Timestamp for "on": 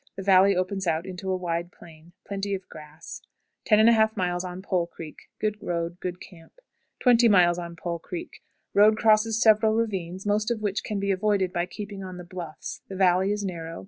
4.43-4.61, 7.59-7.75, 12.03-12.17